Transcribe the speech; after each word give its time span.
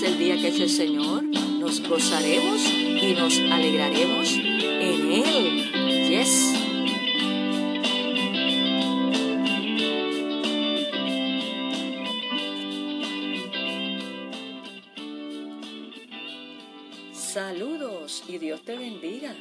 es 0.00 0.12
el 0.12 0.18
día 0.18 0.36
que 0.36 0.48
hecho 0.48 0.62
el 0.62 0.70
Señor. 0.70 1.22
Nos 1.24 1.86
gozaremos 1.86 2.62
y 2.66 3.14
nos 3.14 3.38
alegraremos 3.38 4.32
en 4.34 5.12
Él. 5.12 6.08
Yes. 6.08 6.54
Saludos 17.12 18.24
y 18.26 18.38
Dios 18.38 18.62
te 18.62 18.76
bendiga. 18.76 19.34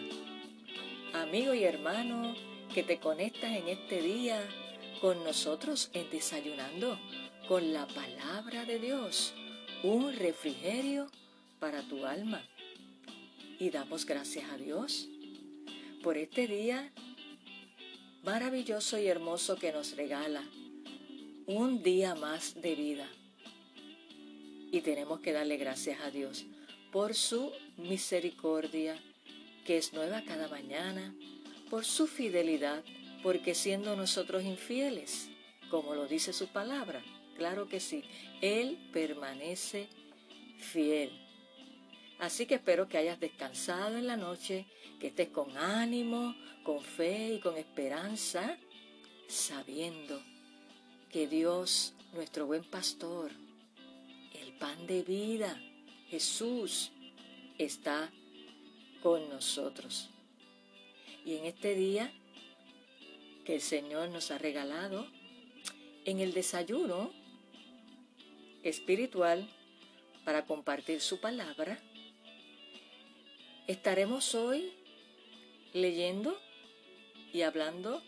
Amigo 1.13 1.53
y 1.53 1.63
hermano 1.63 2.35
que 2.73 2.83
te 2.83 2.99
conectas 2.99 3.51
en 3.51 3.69
este 3.69 4.01
día 4.01 4.41
con 4.99 5.23
nosotros 5.23 5.89
en 5.93 6.09
Desayunando 6.09 6.99
con 7.47 7.73
la 7.73 7.87
palabra 7.87 8.65
de 8.65 8.77
Dios, 8.77 9.33
un 9.83 10.13
refrigerio 10.13 11.09
para 11.59 11.81
tu 11.81 12.05
alma. 12.05 12.43
Y 13.59 13.69
damos 13.69 14.05
gracias 14.05 14.49
a 14.49 14.57
Dios 14.57 15.07
por 16.03 16.17
este 16.17 16.47
día 16.47 16.91
maravilloso 18.23 18.97
y 18.97 19.07
hermoso 19.07 19.55
que 19.55 19.71
nos 19.71 19.95
regala, 19.95 20.43
un 21.45 21.81
día 21.81 22.15
más 22.15 22.61
de 22.61 22.75
vida. 22.75 23.07
Y 24.71 24.81
tenemos 24.81 25.19
que 25.21 25.31
darle 25.31 25.57
gracias 25.57 25.99
a 26.01 26.11
Dios 26.11 26.45
por 26.91 27.15
su 27.15 27.51
misericordia, 27.77 28.97
que 29.65 29.77
es 29.77 29.93
nueva 29.93 30.23
cada 30.23 30.47
mañana, 30.47 31.15
por 31.69 31.85
su 31.85 32.07
fidelidad, 32.07 32.83
porque 33.23 33.55
siendo 33.55 33.95
nosotros 33.95 34.43
infieles, 34.43 35.29
como 35.69 35.95
lo 35.95 36.07
dice 36.07 36.33
su 36.33 36.47
palabra, 36.47 37.01
claro 37.39 37.69
que 37.69 37.79
sí, 37.79 38.03
Él 38.41 38.77
permanece 38.91 39.87
fiel. 40.59 41.09
Así 42.19 42.45
que 42.45 42.55
espero 42.55 42.89
que 42.89 42.97
hayas 42.97 43.19
descansado 43.19 43.97
en 43.97 44.05
la 44.05 44.17
noche, 44.17 44.65
que 44.99 45.07
estés 45.07 45.29
con 45.29 45.57
ánimo, 45.57 46.35
con 46.63 46.81
fe 46.81 47.35
y 47.35 47.39
con 47.39 47.55
esperanza, 47.57 48.57
sabiendo 49.29 50.21
que 51.09 51.27
Dios, 51.27 51.93
nuestro 52.13 52.45
buen 52.45 52.65
pastor, 52.65 53.31
el 54.33 54.53
pan 54.57 54.85
de 54.85 55.01
vida, 55.01 55.57
Jesús 56.09 56.91
está 57.57 58.11
con 59.01 59.29
nosotros. 59.29 60.09
Y 61.23 61.37
en 61.37 61.45
este 61.45 61.73
día 61.73 62.11
que 63.45 63.55
el 63.55 63.61
Señor 63.61 64.09
nos 64.09 64.29
ha 64.31 64.37
regalado, 64.37 65.07
en 66.05 66.19
el 66.19 66.33
desayuno 66.33 67.11
espiritual 68.63 69.47
para 70.25 70.45
compartir 70.45 71.01
su 71.01 71.19
palabra, 71.19 71.79
estaremos 73.67 74.35
hoy 74.35 74.73
leyendo 75.73 76.37
y 77.31 77.41
hablando 77.41 78.01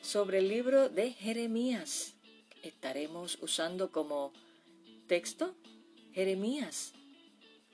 sobre 0.00 0.38
el 0.38 0.48
libro 0.48 0.88
de 0.88 1.12
Jeremías. 1.12 2.14
Estaremos 2.62 3.38
usando 3.40 3.90
como 3.90 4.32
texto 5.06 5.54
Jeremías, 6.12 6.92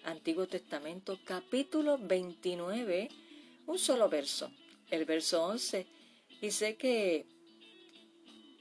Antiguo 0.04 0.46
Testamento, 0.46 1.18
capítulo 1.24 1.98
29, 1.98 3.08
un 3.66 3.78
solo 3.78 4.08
verso, 4.08 4.50
el 4.90 5.04
verso 5.04 5.44
11. 5.44 5.86
Y 6.40 6.50
sé 6.50 6.76
que 6.76 7.26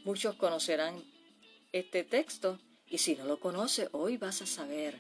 muchos 0.04 0.36
conocerán 0.36 1.04
este 1.80 2.04
texto 2.04 2.60
y 2.90 3.00
si 3.00 3.16
no 3.16 3.26
lo 3.26 3.40
conoce, 3.40 3.90
hoy 3.92 4.18
vas 4.18 4.42
a 4.42 4.46
saber 4.46 5.00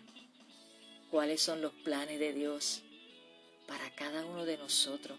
cuáles 1.09 1.41
son 1.41 1.61
los 1.61 1.73
planes 1.73 2.19
de 2.19 2.33
Dios 2.33 2.83
para 3.67 3.89
cada 3.95 4.25
uno 4.25 4.45
de 4.45 4.57
nosotros. 4.57 5.17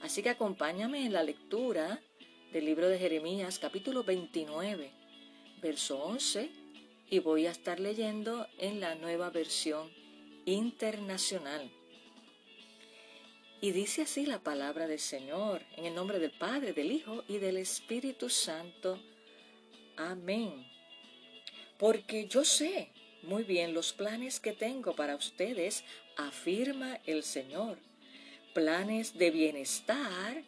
Así 0.00 0.22
que 0.22 0.30
acompáñame 0.30 1.04
en 1.04 1.12
la 1.12 1.22
lectura 1.22 2.00
del 2.52 2.64
libro 2.64 2.88
de 2.88 2.98
Jeremías, 2.98 3.58
capítulo 3.58 4.02
29, 4.02 4.92
verso 5.62 6.02
11 6.02 6.50
y 7.10 7.18
voy 7.18 7.46
a 7.46 7.50
estar 7.50 7.80
leyendo 7.80 8.46
en 8.58 8.80
la 8.80 8.94
nueva 8.94 9.30
versión 9.30 9.90
internacional. 10.44 11.70
Y 13.60 13.72
dice 13.72 14.02
así 14.02 14.24
la 14.24 14.38
palabra 14.38 14.86
del 14.86 15.00
Señor, 15.00 15.62
en 15.76 15.84
el 15.84 15.94
nombre 15.94 16.18
del 16.18 16.30
Padre, 16.30 16.72
del 16.72 16.92
Hijo 16.92 17.24
y 17.28 17.38
del 17.38 17.58
Espíritu 17.58 18.30
Santo. 18.30 18.98
Amén. 20.08 20.66
Porque 21.78 22.26
yo 22.26 22.42
sé 22.42 22.90
muy 23.22 23.42
bien 23.42 23.74
los 23.74 23.92
planes 23.92 24.40
que 24.40 24.54
tengo 24.54 24.94
para 24.94 25.14
ustedes, 25.14 25.84
afirma 26.16 26.98
el 27.04 27.22
Señor. 27.22 27.78
Planes 28.54 29.18
de 29.18 29.30
bienestar 29.30 30.42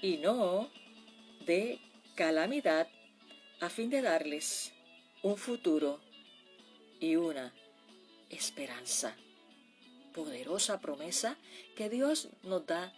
y 0.00 0.18
no 0.18 0.70
de 1.46 1.80
calamidad, 2.14 2.88
a 3.58 3.68
fin 3.68 3.90
de 3.90 4.02
darles 4.02 4.72
un 5.22 5.36
futuro 5.36 6.00
y 7.00 7.16
una 7.16 7.52
esperanza. 8.30 9.16
Poderosa 10.14 10.80
promesa 10.80 11.36
que 11.76 11.90
Dios 11.90 12.28
nos 12.44 12.64
da 12.66 12.92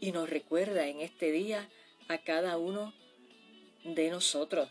y 0.00 0.12
nos 0.12 0.30
recuerda 0.30 0.88
en 0.88 1.00
este 1.00 1.30
día 1.30 1.68
a 2.08 2.18
cada 2.18 2.56
uno 2.56 2.94
de 3.84 4.08
nosotros. 4.08 4.70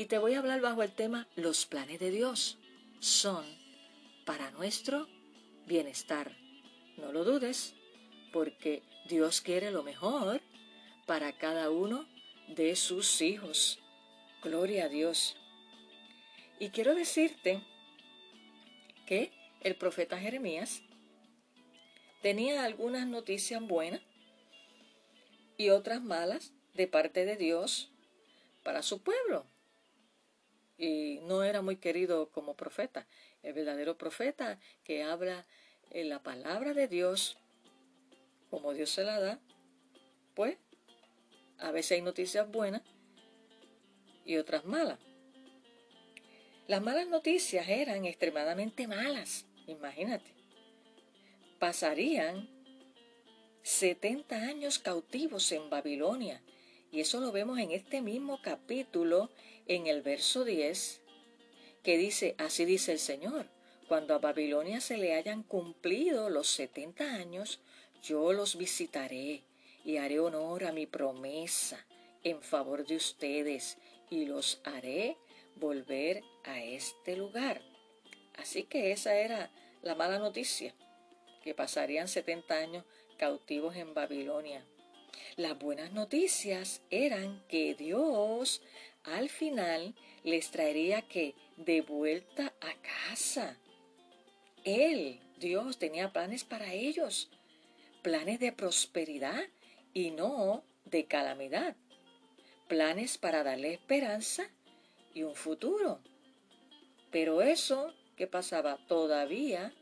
Y 0.00 0.06
te 0.06 0.16
voy 0.16 0.32
a 0.32 0.38
hablar 0.38 0.62
bajo 0.62 0.82
el 0.82 0.92
tema 0.92 1.28
Los 1.36 1.66
planes 1.66 2.00
de 2.00 2.10
Dios 2.10 2.56
son 3.00 3.44
para 4.24 4.50
nuestro 4.50 5.06
bienestar. 5.66 6.34
No 6.96 7.12
lo 7.12 7.22
dudes, 7.22 7.74
porque 8.32 8.82
Dios 9.10 9.42
quiere 9.42 9.70
lo 9.70 9.82
mejor 9.82 10.40
para 11.04 11.36
cada 11.36 11.70
uno 11.70 12.08
de 12.48 12.76
sus 12.76 13.20
hijos. 13.20 13.78
Gloria 14.42 14.86
a 14.86 14.88
Dios. 14.88 15.36
Y 16.58 16.70
quiero 16.70 16.94
decirte 16.94 17.62
que 19.06 19.30
el 19.60 19.76
profeta 19.76 20.18
Jeremías 20.18 20.80
tenía 22.22 22.64
algunas 22.64 23.06
noticias 23.06 23.60
buenas 23.60 24.00
y 25.58 25.68
otras 25.68 26.02
malas 26.02 26.54
de 26.72 26.86
parte 26.86 27.26
de 27.26 27.36
Dios 27.36 27.92
para 28.62 28.80
su 28.80 29.02
pueblo. 29.02 29.44
Y 30.80 31.20
no 31.24 31.42
era 31.42 31.60
muy 31.60 31.76
querido 31.76 32.30
como 32.30 32.54
profeta. 32.54 33.06
El 33.42 33.52
verdadero 33.52 33.98
profeta 33.98 34.58
que 34.82 35.02
habla 35.02 35.44
en 35.90 36.08
la 36.08 36.22
palabra 36.22 36.72
de 36.72 36.88
Dios, 36.88 37.36
como 38.48 38.72
Dios 38.72 38.88
se 38.88 39.04
la 39.04 39.20
da, 39.20 39.38
pues 40.34 40.56
a 41.58 41.70
veces 41.70 41.92
hay 41.92 42.02
noticias 42.02 42.50
buenas 42.50 42.80
y 44.24 44.36
otras 44.38 44.64
malas. 44.64 44.98
Las 46.66 46.80
malas 46.80 47.06
noticias 47.08 47.68
eran 47.68 48.06
extremadamente 48.06 48.86
malas, 48.86 49.44
imagínate. 49.66 50.32
Pasarían 51.58 52.48
70 53.62 54.36
años 54.36 54.78
cautivos 54.78 55.52
en 55.52 55.68
Babilonia. 55.68 56.40
Y 56.92 57.00
eso 57.00 57.20
lo 57.20 57.30
vemos 57.32 57.58
en 57.58 57.70
este 57.70 58.00
mismo 58.00 58.40
capítulo, 58.42 59.30
en 59.70 59.86
el 59.86 60.02
verso 60.02 60.44
10, 60.44 61.00
que 61.84 61.96
dice, 61.96 62.34
así 62.38 62.64
dice 62.64 62.90
el 62.90 62.98
Señor, 62.98 63.46
cuando 63.86 64.14
a 64.14 64.18
Babilonia 64.18 64.80
se 64.80 64.96
le 64.96 65.14
hayan 65.14 65.44
cumplido 65.44 66.28
los 66.28 66.48
70 66.48 67.04
años, 67.04 67.60
yo 68.02 68.32
los 68.32 68.56
visitaré 68.56 69.44
y 69.84 69.98
haré 69.98 70.18
honor 70.18 70.64
a 70.64 70.72
mi 70.72 70.86
promesa 70.86 71.86
en 72.24 72.42
favor 72.42 72.84
de 72.84 72.96
ustedes 72.96 73.78
y 74.10 74.24
los 74.24 74.60
haré 74.64 75.16
volver 75.54 76.24
a 76.42 76.60
este 76.64 77.14
lugar. 77.14 77.62
Así 78.38 78.64
que 78.64 78.90
esa 78.90 79.14
era 79.14 79.52
la 79.82 79.94
mala 79.94 80.18
noticia, 80.18 80.74
que 81.44 81.54
pasarían 81.54 82.08
70 82.08 82.54
años 82.56 82.84
cautivos 83.18 83.76
en 83.76 83.94
Babilonia. 83.94 84.64
Las 85.36 85.56
buenas 85.58 85.92
noticias 85.92 86.82
eran 86.90 87.44
que 87.48 87.74
Dios 87.74 88.62
al 89.04 89.28
final 89.28 89.94
les 90.24 90.50
traería 90.50 91.02
que 91.02 91.34
de 91.56 91.80
vuelta 91.80 92.52
a 92.60 92.74
casa. 92.82 93.56
Él, 94.64 95.20
Dios, 95.38 95.78
tenía 95.78 96.12
planes 96.12 96.44
para 96.44 96.72
ellos, 96.72 97.30
planes 98.02 98.40
de 98.40 98.52
prosperidad 98.52 99.42
y 99.92 100.10
no 100.10 100.64
de 100.84 101.06
calamidad, 101.06 101.76
planes 102.68 103.18
para 103.18 103.42
darle 103.42 103.74
esperanza 103.74 104.50
y 105.14 105.22
un 105.22 105.34
futuro. 105.34 106.00
Pero 107.10 107.42
eso 107.42 107.94
que 108.16 108.26
pasaba 108.26 108.78
todavía 108.86 109.72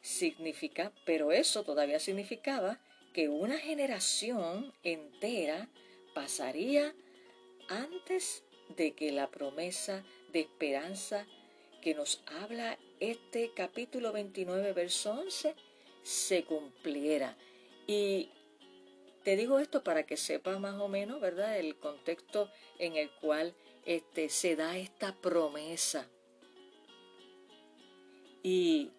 significa, 0.00 0.92
pero 1.04 1.32
eso 1.32 1.64
todavía 1.64 2.00
significaba 2.00 2.78
que 3.12 3.28
una 3.28 3.58
generación 3.58 4.72
entera 4.82 5.68
pasaría 6.14 6.94
antes 7.68 8.44
de 8.76 8.94
que 8.94 9.12
la 9.12 9.30
promesa 9.30 10.04
de 10.32 10.40
esperanza 10.40 11.26
que 11.82 11.94
nos 11.94 12.22
habla 12.26 12.78
este 13.00 13.52
capítulo 13.54 14.12
29, 14.12 14.72
verso 14.72 15.12
11, 15.12 15.54
se 16.02 16.44
cumpliera. 16.44 17.36
Y 17.86 18.30
te 19.22 19.36
digo 19.36 19.58
esto 19.58 19.82
para 19.82 20.04
que 20.04 20.16
sepas 20.16 20.58
más 20.60 20.80
o 20.80 20.88
menos, 20.88 21.20
¿verdad?, 21.20 21.58
el 21.58 21.76
contexto 21.76 22.50
en 22.78 22.96
el 22.96 23.10
cual 23.10 23.54
este, 23.84 24.28
se 24.28 24.56
da 24.56 24.76
esta 24.76 25.14
promesa. 25.14 26.08
Y 28.42 28.90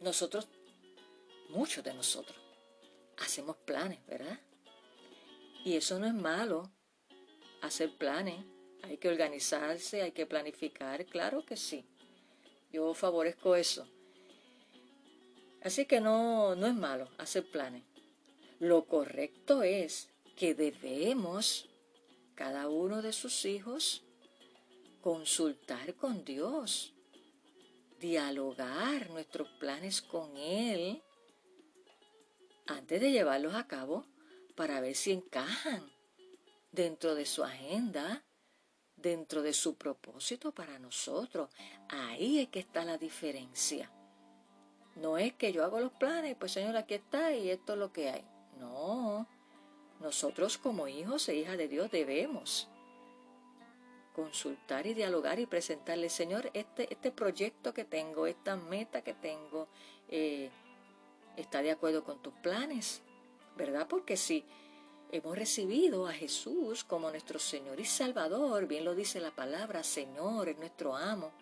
nosotros, 0.00 0.48
muchos 1.48 1.82
de 1.82 1.94
nosotros, 1.94 2.38
hacemos 3.16 3.56
planes, 3.56 4.04
¿verdad? 4.06 4.40
Y 5.64 5.76
eso 5.76 5.98
no 5.98 6.06
es 6.06 6.14
malo, 6.14 6.70
hacer 7.62 7.96
planes, 7.96 8.44
hay 8.82 8.98
que 8.98 9.08
organizarse, 9.08 10.02
hay 10.02 10.12
que 10.12 10.26
planificar, 10.26 11.04
claro 11.06 11.44
que 11.44 11.56
sí. 11.56 11.84
Yo 12.72 12.94
favorezco 12.94 13.56
eso. 13.56 13.86
Así 15.62 15.86
que 15.86 16.00
no, 16.00 16.54
no 16.54 16.66
es 16.66 16.74
malo 16.74 17.08
hacer 17.18 17.44
planes. 17.50 17.82
Lo 18.60 18.86
correcto 18.86 19.62
es 19.62 20.10
que 20.36 20.54
debemos, 20.54 21.68
cada 22.34 22.68
uno 22.68 23.02
de 23.02 23.12
sus 23.12 23.44
hijos, 23.44 24.04
consultar 25.00 25.94
con 25.94 26.24
Dios, 26.24 26.94
dialogar 28.00 29.10
nuestros 29.10 29.48
planes 29.58 30.02
con 30.02 30.36
Él 30.36 31.02
antes 32.66 33.00
de 33.00 33.10
llevarlos 33.10 33.54
a 33.54 33.66
cabo 33.66 34.06
para 34.54 34.80
ver 34.80 34.94
si 34.94 35.12
encajan 35.12 35.90
dentro 36.70 37.14
de 37.14 37.26
su 37.26 37.44
agenda, 37.44 38.24
dentro 38.96 39.42
de 39.42 39.52
su 39.52 39.76
propósito 39.76 40.52
para 40.52 40.78
nosotros. 40.78 41.50
Ahí 41.88 42.40
es 42.40 42.48
que 42.48 42.60
está 42.60 42.84
la 42.84 42.98
diferencia. 42.98 43.90
No 44.96 45.16
es 45.16 45.32
que 45.34 45.52
yo 45.52 45.64
hago 45.64 45.80
los 45.80 45.92
planes, 45.92 46.36
pues 46.38 46.52
Señor, 46.52 46.76
aquí 46.76 46.94
está 46.94 47.32
y 47.32 47.50
esto 47.50 47.74
es 47.74 47.78
lo 47.78 47.92
que 47.92 48.10
hay. 48.10 48.24
No, 48.58 49.28
nosotros 50.00 50.58
como 50.58 50.88
hijos 50.88 51.28
e 51.28 51.36
hijas 51.36 51.56
de 51.56 51.68
Dios 51.68 51.90
debemos 51.90 52.68
consultar 54.18 54.88
y 54.88 54.94
dialogar 54.94 55.38
y 55.38 55.46
presentarle, 55.46 56.08
Señor, 56.08 56.50
este, 56.52 56.92
este 56.92 57.12
proyecto 57.12 57.72
que 57.72 57.84
tengo, 57.84 58.26
esta 58.26 58.56
meta 58.56 59.02
que 59.02 59.14
tengo, 59.14 59.68
eh, 60.08 60.50
está 61.36 61.62
de 61.62 61.70
acuerdo 61.70 62.02
con 62.02 62.20
tus 62.20 62.34
planes, 62.34 63.02
¿verdad? 63.56 63.86
Porque 63.88 64.16
si 64.16 64.44
hemos 65.10 65.36
recibido 65.36 66.06
a 66.06 66.12
Jesús 66.12 66.84
como 66.84 67.10
nuestro 67.10 67.38
Señor 67.38 67.80
y 67.80 67.84
Salvador, 67.84 68.66
bien 68.66 68.84
lo 68.84 68.94
dice 68.94 69.20
la 69.20 69.30
palabra, 69.30 69.82
Señor, 69.82 70.48
es 70.48 70.58
nuestro 70.58 70.96
amo, 70.96 71.32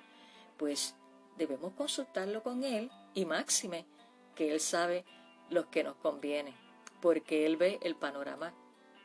pues 0.56 0.94
debemos 1.36 1.72
consultarlo 1.74 2.42
con 2.42 2.64
Él 2.64 2.90
y 3.14 3.24
máxime 3.24 3.86
que 4.34 4.52
Él 4.52 4.60
sabe 4.60 5.04
lo 5.50 5.70
que 5.70 5.84
nos 5.84 5.96
conviene, 5.96 6.54
porque 7.00 7.46
Él 7.46 7.56
ve 7.56 7.78
el 7.82 7.96
panorama 7.96 8.54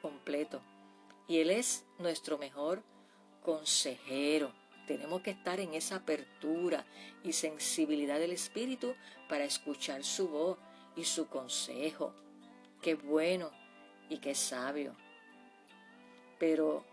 completo 0.01 0.61
y 1.27 1.39
Él 1.39 1.49
es 1.49 1.85
nuestro 1.97 2.37
mejor 2.37 2.83
consejero. 3.41 4.53
Tenemos 4.87 5.21
que 5.21 5.31
estar 5.31 5.59
en 5.59 5.73
esa 5.73 5.97
apertura 5.97 6.85
y 7.23 7.33
sensibilidad 7.33 8.19
del 8.19 8.31
Espíritu 8.31 8.93
para 9.29 9.45
escuchar 9.45 10.03
su 10.03 10.27
voz 10.27 10.57
y 10.95 11.05
su 11.05 11.27
consejo. 11.27 12.13
Qué 12.81 12.95
bueno 12.95 13.60
y 14.11 14.17
qué 14.17 14.35
sabio. 14.35 14.93
Pero, 16.37 16.83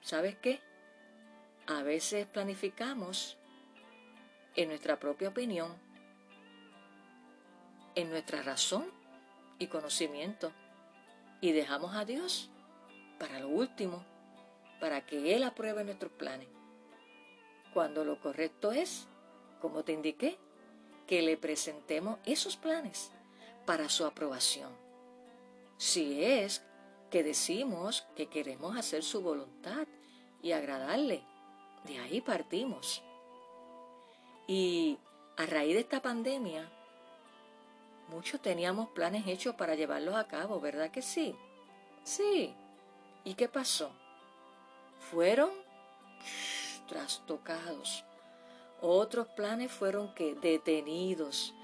¿sabes 0.00 0.36
qué? 0.38 0.60
A 1.66 1.82
veces 1.82 2.26
planificamos 2.26 3.36
en 4.56 4.68
nuestra 4.68 4.98
propia 4.98 5.28
opinión, 5.28 5.76
en 7.94 8.08
nuestra 8.08 8.42
razón 8.42 8.90
y 9.58 9.66
conocimiento, 9.66 10.50
y 11.42 11.52
dejamos 11.52 11.94
a 11.94 12.06
Dios 12.06 12.50
para 13.18 13.38
lo 13.38 13.48
último, 13.48 14.02
para 14.80 15.04
que 15.04 15.36
Él 15.36 15.44
apruebe 15.44 15.84
nuestros 15.84 16.12
planes. 16.12 16.48
Cuando 17.74 18.02
lo 18.02 18.18
correcto 18.18 18.72
es, 18.72 19.08
como 19.60 19.84
te 19.84 19.92
indiqué, 19.92 20.38
que 21.06 21.20
le 21.20 21.36
presentemos 21.36 22.18
esos 22.24 22.56
planes 22.56 23.12
para 23.66 23.90
su 23.90 24.06
aprobación 24.06 24.79
si 25.80 26.22
es 26.22 26.62
que 27.10 27.22
decimos 27.22 28.06
que 28.14 28.26
queremos 28.26 28.76
hacer 28.76 29.02
su 29.02 29.22
voluntad 29.22 29.88
y 30.42 30.52
agradarle. 30.52 31.24
De 31.84 31.98
ahí 31.98 32.20
partimos. 32.20 33.02
Y 34.46 34.98
a 35.38 35.46
raíz 35.46 35.72
de 35.72 35.80
esta 35.80 36.02
pandemia, 36.02 36.70
muchos 38.08 38.42
teníamos 38.42 38.90
planes 38.90 39.26
hechos 39.26 39.54
para 39.54 39.74
llevarlos 39.74 40.16
a 40.16 40.28
cabo, 40.28 40.60
¿verdad 40.60 40.90
que 40.90 41.00
sí? 41.00 41.34
Sí. 42.04 42.54
¿Y 43.24 43.32
qué 43.32 43.48
pasó? 43.48 43.90
Fueron 45.10 45.50
trastocados. 46.88 48.04
Otros 48.82 49.28
planes 49.28 49.72
fueron 49.72 50.14
que 50.14 50.34
detenidos 50.34 51.54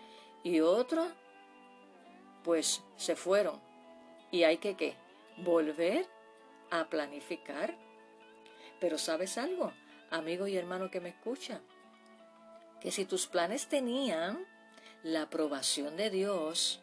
y 0.42 0.62
otros 0.62 1.06
pues 2.42 2.82
se 2.96 3.14
fueron 3.14 3.65
y 4.31 4.44
hay 4.44 4.58
que 4.58 4.76
¿qué? 4.76 4.95
Volver 5.38 6.06
a 6.71 6.88
planificar. 6.88 7.76
Pero 8.80 8.99
sabes 8.99 9.38
algo, 9.38 9.73
amigo 10.11 10.47
y 10.47 10.56
hermano 10.56 10.90
que 10.90 11.00
me 11.00 11.11
escucha, 11.11 11.61
que 12.80 12.90
si 12.90 13.04
tus 13.04 13.26
planes 13.26 13.68
tenían 13.68 14.47
la 15.02 15.23
aprobación 15.23 15.97
de 15.97 16.11
Dios 16.11 16.80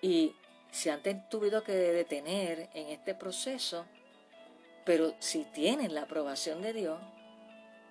y 0.00 0.34
se 0.70 0.90
han 0.90 1.02
tenido 1.02 1.62
que 1.64 1.72
detener 1.72 2.70
en 2.74 2.88
este 2.88 3.14
proceso, 3.14 3.86
pero 4.84 5.14
si 5.18 5.44
tienen 5.44 5.94
la 5.94 6.02
aprobación 6.02 6.62
de 6.62 6.72
Dios, 6.72 7.00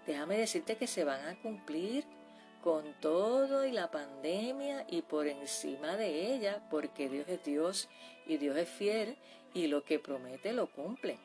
déjame 0.05 0.37
decirte 0.37 0.77
que 0.77 0.87
se 0.87 1.03
van 1.03 1.27
a 1.27 1.39
cumplir 1.41 2.05
con 2.63 2.93
todo 2.99 3.65
y 3.65 3.71
la 3.71 3.91
pandemia 3.91 4.85
y 4.89 5.01
por 5.01 5.27
encima 5.27 5.95
de 5.95 6.33
ella, 6.33 6.67
porque 6.69 7.09
Dios 7.09 7.27
es 7.27 7.43
Dios 7.43 7.89
y 8.25 8.37
Dios 8.37 8.57
es 8.57 8.69
fiel 8.69 9.17
y 9.53 9.67
lo 9.67 9.83
que 9.83 9.99
promete 9.99 10.53
lo 10.53 10.67
cumple, 10.67 11.17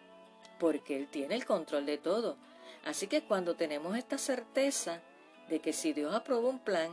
porque 0.59 0.97
Él 0.97 1.09
tiene 1.09 1.35
el 1.35 1.45
control 1.45 1.87
de 1.87 1.99
todo. 1.99 2.37
Así 2.85 3.07
que 3.07 3.23
cuando 3.23 3.57
tenemos 3.57 3.97
esta 3.97 4.19
certeza 4.19 5.01
de 5.49 5.61
que 5.61 5.73
si 5.73 5.93
Dios 5.93 6.15
aprobó 6.15 6.49
un 6.49 6.59
plan 6.59 6.91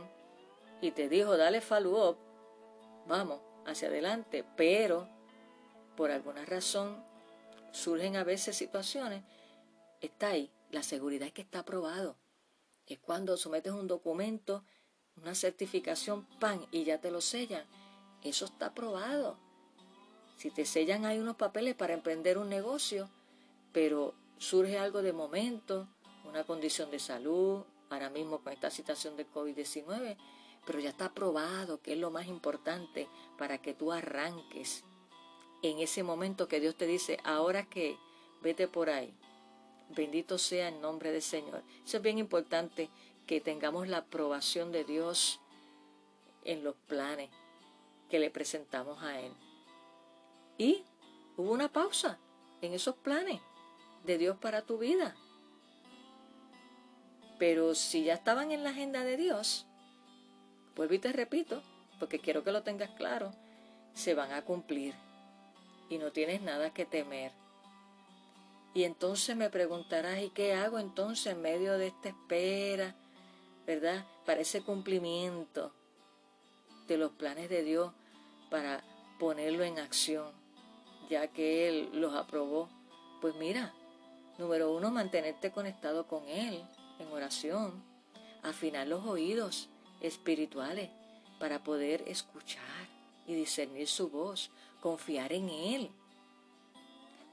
y 0.80 0.90
te 0.92 1.08
dijo 1.08 1.36
dale 1.36 1.60
follow 1.60 2.10
up, 2.10 2.16
vamos 3.06 3.40
hacia 3.66 3.88
adelante, 3.88 4.44
pero 4.56 5.08
por 5.96 6.10
alguna 6.10 6.44
razón 6.44 7.04
surgen 7.72 8.16
a 8.16 8.24
veces 8.24 8.56
situaciones, 8.56 9.22
está 10.00 10.28
ahí, 10.28 10.50
la 10.70 10.82
seguridad 10.82 11.28
es 11.28 11.32
que 11.32 11.42
está 11.42 11.60
aprobado 11.60 12.16
es 12.94 13.00
cuando 13.00 13.36
sometes 13.36 13.72
un 13.72 13.86
documento, 13.86 14.64
una 15.16 15.34
certificación 15.34 16.26
PAN 16.38 16.66
y 16.70 16.84
ya 16.84 17.00
te 17.00 17.10
lo 17.10 17.20
sellan. 17.20 17.64
Eso 18.22 18.44
está 18.44 18.66
aprobado. 18.66 19.38
Si 20.36 20.50
te 20.50 20.64
sellan 20.64 21.04
hay 21.04 21.18
unos 21.18 21.36
papeles 21.36 21.74
para 21.74 21.94
emprender 21.94 22.38
un 22.38 22.48
negocio, 22.48 23.10
pero 23.72 24.14
surge 24.38 24.78
algo 24.78 25.02
de 25.02 25.12
momento, 25.12 25.88
una 26.24 26.44
condición 26.44 26.90
de 26.90 26.98
salud, 26.98 27.64
ahora 27.90 28.10
mismo 28.10 28.38
con 28.38 28.52
esta 28.52 28.70
situación 28.70 29.16
de 29.16 29.28
COVID-19, 29.28 30.16
pero 30.64 30.80
ya 30.80 30.90
está 30.90 31.06
aprobado, 31.06 31.80
que 31.82 31.92
es 31.92 31.98
lo 31.98 32.10
más 32.10 32.26
importante 32.26 33.08
para 33.36 33.58
que 33.58 33.74
tú 33.74 33.92
arranques 33.92 34.84
en 35.62 35.78
ese 35.78 36.02
momento 36.02 36.48
que 36.48 36.60
Dios 36.60 36.76
te 36.76 36.86
dice, 36.86 37.18
ahora 37.24 37.68
que 37.68 37.98
vete 38.42 38.68
por 38.68 38.88
ahí, 38.90 39.14
Bendito 39.90 40.38
sea 40.38 40.68
el 40.68 40.80
nombre 40.80 41.10
del 41.10 41.22
Señor. 41.22 41.62
Eso 41.84 41.96
es 41.96 42.02
bien 42.02 42.18
importante 42.18 42.88
que 43.26 43.40
tengamos 43.40 43.88
la 43.88 43.98
aprobación 43.98 44.72
de 44.72 44.84
Dios 44.84 45.40
en 46.44 46.64
los 46.64 46.76
planes 46.86 47.28
que 48.08 48.18
le 48.18 48.30
presentamos 48.30 49.02
a 49.02 49.20
Él. 49.20 49.32
Y 50.58 50.84
hubo 51.36 51.52
una 51.52 51.72
pausa 51.72 52.18
en 52.60 52.72
esos 52.72 52.94
planes 52.96 53.40
de 54.04 54.18
Dios 54.18 54.36
para 54.38 54.62
tu 54.62 54.78
vida. 54.78 55.16
Pero 57.38 57.74
si 57.74 58.04
ya 58.04 58.14
estaban 58.14 58.52
en 58.52 58.62
la 58.62 58.70
agenda 58.70 59.02
de 59.02 59.16
Dios, 59.16 59.66
vuelvo 60.76 60.94
y 60.94 60.98
te 60.98 61.12
repito, 61.12 61.62
porque 61.98 62.18
quiero 62.18 62.44
que 62.44 62.52
lo 62.52 62.62
tengas 62.62 62.90
claro, 62.90 63.32
se 63.94 64.14
van 64.14 64.32
a 64.32 64.44
cumplir 64.44 64.94
y 65.88 65.98
no 65.98 66.12
tienes 66.12 66.42
nada 66.42 66.72
que 66.72 66.84
temer. 66.84 67.32
Y 68.72 68.84
entonces 68.84 69.36
me 69.36 69.50
preguntarás, 69.50 70.22
¿y 70.22 70.30
qué 70.30 70.54
hago 70.54 70.78
entonces 70.78 71.32
en 71.32 71.42
medio 71.42 71.76
de 71.76 71.88
esta 71.88 72.10
espera, 72.10 72.94
verdad? 73.66 74.04
Para 74.24 74.42
ese 74.42 74.62
cumplimiento 74.62 75.72
de 76.86 76.96
los 76.96 77.10
planes 77.12 77.50
de 77.50 77.64
Dios, 77.64 77.92
para 78.48 78.84
ponerlo 79.18 79.64
en 79.64 79.78
acción, 79.78 80.30
ya 81.08 81.26
que 81.28 81.68
Él 81.68 81.90
los 81.94 82.14
aprobó. 82.14 82.68
Pues 83.20 83.34
mira, 83.34 83.74
número 84.38 84.72
uno, 84.72 84.90
mantenerte 84.92 85.50
conectado 85.50 86.06
con 86.06 86.28
Él 86.28 86.64
en 87.00 87.08
oración, 87.12 87.82
afinar 88.42 88.86
los 88.86 89.04
oídos 89.04 89.68
espirituales 90.00 90.90
para 91.40 91.64
poder 91.64 92.04
escuchar 92.06 92.88
y 93.26 93.34
discernir 93.34 93.88
su 93.88 94.10
voz, 94.10 94.50
confiar 94.80 95.32
en 95.32 95.48
Él 95.48 95.90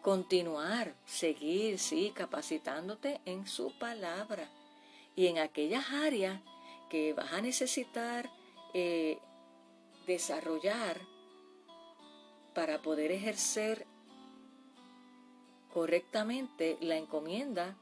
continuar, 0.01 0.95
seguir, 1.05 1.79
sí, 1.79 2.11
capacitándote 2.15 3.21
en 3.25 3.47
su 3.47 3.77
palabra 3.77 4.49
y 5.15 5.27
en 5.27 5.39
aquellas 5.39 5.91
áreas 5.91 6.41
que 6.89 7.13
vas 7.13 7.33
a 7.33 7.41
necesitar 7.41 8.29
eh, 8.73 9.19
desarrollar 10.05 11.01
para 12.53 12.81
poder 12.81 13.11
ejercer 13.11 13.85
correctamente 15.73 16.77
la 16.81 16.97
encomienda 16.97 17.75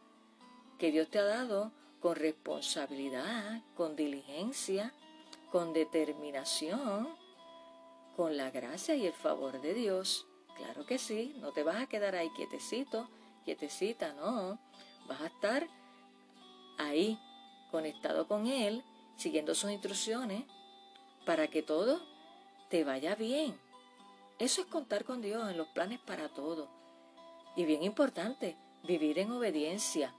que 0.78 0.92
Dios 0.92 1.10
te 1.10 1.20
ha 1.20 1.24
dado 1.24 1.72
con 2.02 2.16
responsabilidad, 2.16 3.62
con 3.76 3.96
diligencia, 3.96 4.94
con 5.52 5.74
determinación, 5.74 7.08
con 8.16 8.38
la 8.38 8.52
gracia 8.52 8.96
y 8.96 9.06
el 9.06 9.14
favor 9.14 9.62
de 9.62 9.74
Dios. 9.74 10.28
Claro 10.56 10.86
que 10.86 10.98
sí, 10.98 11.36
no 11.40 11.52
te 11.52 11.64
vas 11.64 11.82
a 11.82 11.88
quedar 11.88 12.16
ahí 12.16 12.30
quietecito, 12.32 13.10
quietecita, 13.44 14.14
no. 14.14 14.58
Vas 15.08 15.22
a 15.22 15.28
estar 15.28 15.68
ahí, 16.78 17.20
conectado 17.72 18.28
con 18.28 18.48
Él, 18.48 18.84
siguiendo 19.18 19.54
sus 19.56 19.72
instrucciones, 19.72 20.44
para 21.26 21.48
que 21.48 21.62
todo 21.62 22.02
te 22.70 22.84
vaya 22.84 23.16
bien. 23.16 23.60
Eso 24.40 24.62
es 24.62 24.68
contar 24.68 25.06
con 25.06 25.22
Dios 25.22 25.50
en 25.50 25.58
los 25.58 25.68
planes 25.70 26.00
para 26.00 26.30
todo. 26.30 26.70
Y 27.56 27.66
bien 27.66 27.84
importante, 27.84 28.58
vivir 28.84 29.20
en 29.20 29.32
obediencia. 29.32 30.14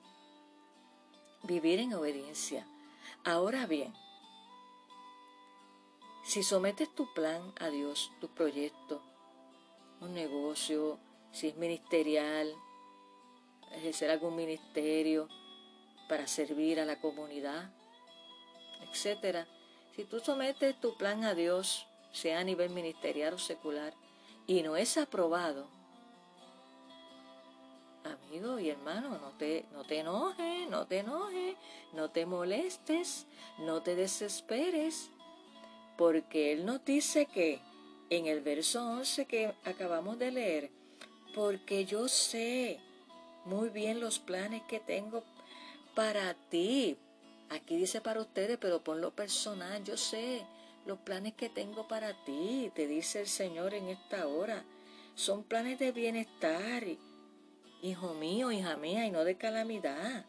Vivir 1.42 1.80
en 1.80 1.94
obediencia. 1.94 2.66
Ahora 3.24 3.66
bien, 3.66 3.92
si 6.24 6.42
sometes 6.42 6.92
tu 6.94 7.12
plan 7.14 7.52
a 7.60 7.68
Dios, 7.68 8.10
tu 8.20 8.28
proyecto, 8.28 9.02
un 10.00 10.14
negocio, 10.14 10.98
si 11.32 11.48
es 11.48 11.56
ministerial, 11.56 12.54
ejercer 13.72 14.10
algún 14.10 14.36
ministerio 14.36 15.28
para 16.08 16.26
servir 16.26 16.80
a 16.80 16.84
la 16.84 17.00
comunidad, 17.00 17.70
etcétera. 18.82 19.46
Si 19.94 20.04
tú 20.04 20.20
sometes 20.20 20.78
tu 20.80 20.96
plan 20.96 21.24
a 21.24 21.34
Dios, 21.34 21.86
sea 22.12 22.40
a 22.40 22.44
nivel 22.44 22.70
ministerial 22.70 23.34
o 23.34 23.38
secular, 23.38 23.94
y 24.46 24.62
no 24.62 24.76
es 24.76 24.96
aprobado, 24.96 25.66
amigo 28.04 28.58
y 28.58 28.70
hermano, 28.70 29.18
no 29.18 29.30
te, 29.38 29.66
no 29.72 29.84
te 29.84 30.00
enojes, 30.00 30.68
no 30.70 30.86
te 30.86 30.98
enojes, 30.98 31.56
no 31.92 32.10
te 32.10 32.26
molestes, 32.26 33.26
no 33.58 33.82
te 33.82 33.96
desesperes, 33.96 35.10
porque 35.96 36.52
Él 36.52 36.66
nos 36.66 36.84
dice 36.84 37.26
que 37.26 37.60
en 38.10 38.26
el 38.26 38.40
verso 38.40 38.86
11 38.86 39.26
que 39.26 39.54
acabamos 39.64 40.18
de 40.18 40.30
leer, 40.30 40.70
porque 41.34 41.84
yo 41.84 42.08
sé 42.08 42.80
muy 43.44 43.68
bien 43.68 44.00
los 44.00 44.18
planes 44.18 44.62
que 44.68 44.80
tengo 44.80 45.24
para 45.94 46.34
ti. 46.50 46.96
Aquí 47.50 47.76
dice 47.76 48.00
para 48.00 48.20
ustedes, 48.20 48.58
pero 48.58 48.82
por 48.82 48.96
lo 48.96 49.12
personal, 49.12 49.82
yo 49.84 49.96
sé 49.96 50.44
los 50.84 50.98
planes 50.98 51.34
que 51.34 51.48
tengo 51.48 51.88
para 51.88 52.12
ti, 52.24 52.70
te 52.74 52.86
dice 52.86 53.20
el 53.20 53.26
Señor 53.26 53.74
en 53.74 53.88
esta 53.88 54.26
hora. 54.28 54.64
Son 55.14 55.42
planes 55.42 55.78
de 55.78 55.92
bienestar, 55.92 56.84
hijo 57.82 58.14
mío, 58.14 58.52
hija 58.52 58.76
mía, 58.76 59.06
y 59.06 59.10
no 59.10 59.24
de 59.24 59.36
calamidad, 59.36 60.26